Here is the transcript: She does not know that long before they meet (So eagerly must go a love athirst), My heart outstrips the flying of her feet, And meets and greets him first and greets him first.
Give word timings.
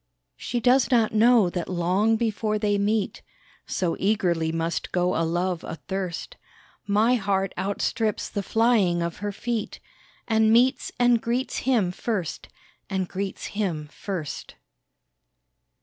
She 0.35 0.59
does 0.59 0.89
not 0.89 1.13
know 1.13 1.51
that 1.51 1.69
long 1.69 2.15
before 2.15 2.57
they 2.57 2.79
meet 2.79 3.21
(So 3.67 3.95
eagerly 3.99 4.51
must 4.51 4.91
go 4.91 5.15
a 5.15 5.21
love 5.23 5.63
athirst), 5.63 6.37
My 6.87 7.13
heart 7.13 7.53
outstrips 7.55 8.27
the 8.27 8.41
flying 8.41 9.03
of 9.03 9.17
her 9.17 9.31
feet, 9.31 9.79
And 10.27 10.51
meets 10.51 10.91
and 10.97 11.21
greets 11.21 11.57
him 11.69 11.91
first 11.91 12.49
and 12.89 13.07
greets 13.07 13.45
him 13.53 13.89
first. 13.91 14.55